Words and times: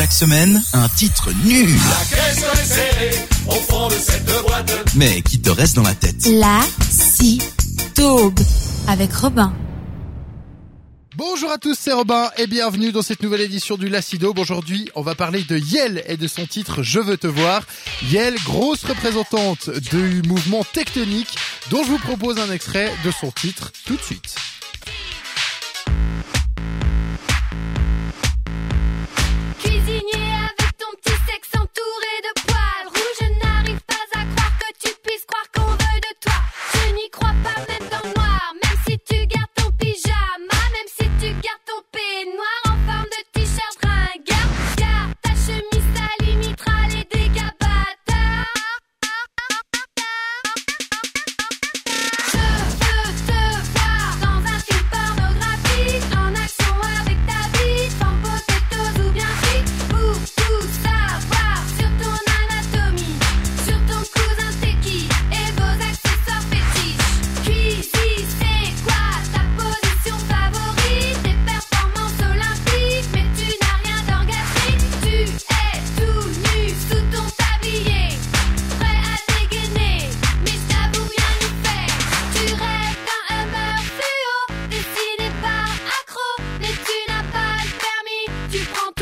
Chaque 0.00 0.12
semaine, 0.14 0.62
un 0.72 0.88
titre 0.88 1.28
nul. 1.44 1.68
Mais 4.96 5.20
qui 5.20 5.42
te 5.42 5.50
reste 5.50 5.76
dans 5.76 5.82
la 5.82 5.94
tête. 5.94 6.26
La 6.26 6.62
si 6.88 7.38
taube 7.94 8.40
avec 8.88 9.12
Robin. 9.12 9.52
Bonjour 11.16 11.50
à 11.50 11.58
tous, 11.58 11.76
c'est 11.78 11.92
Robin 11.92 12.30
et 12.38 12.46
bienvenue 12.46 12.92
dans 12.92 13.02
cette 13.02 13.22
nouvelle 13.22 13.42
édition 13.42 13.76
du 13.76 13.90
Lacido. 13.90 14.32
Aujourd'hui, 14.38 14.88
on 14.94 15.02
va 15.02 15.14
parler 15.14 15.42
de 15.42 15.58
Yel 15.58 16.02
et 16.06 16.16
de 16.16 16.28
son 16.28 16.46
titre 16.46 16.82
Je 16.82 16.98
veux 16.98 17.18
te 17.18 17.26
voir. 17.26 17.64
Yel, 18.10 18.36
grosse 18.46 18.84
représentante 18.84 19.68
du 19.68 20.22
mouvement 20.26 20.64
tectonique 20.64 21.36
dont 21.68 21.84
je 21.84 21.90
vous 21.90 21.98
propose 21.98 22.38
un 22.38 22.50
extrait 22.50 22.90
de 23.04 23.10
son 23.10 23.30
titre 23.32 23.70
tout 23.84 23.96
de 23.96 24.02
suite. 24.02 24.34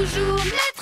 Toujours 0.00 0.36
le 0.44 0.79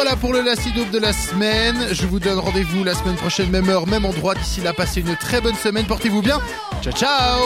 voilà 0.00 0.14
pour 0.14 0.32
le 0.32 0.42
Lacido 0.42 0.84
de 0.92 0.98
la 1.00 1.12
semaine. 1.12 1.88
Je 1.90 2.06
vous 2.06 2.20
donne 2.20 2.38
rendez-vous 2.38 2.84
la 2.84 2.94
semaine 2.94 3.16
prochaine, 3.16 3.50
même 3.50 3.68
heure, 3.68 3.88
même 3.88 4.04
endroit. 4.04 4.36
D'ici 4.36 4.60
là, 4.60 4.72
passez 4.72 5.00
une 5.00 5.16
très 5.16 5.40
bonne 5.40 5.56
semaine. 5.56 5.86
Portez-vous 5.86 6.22
bien. 6.22 6.38
Ciao, 6.80 6.92
ciao. 6.92 7.40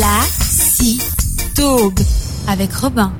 La 0.00 0.18
avec 2.48 2.74
Robin. 2.74 3.12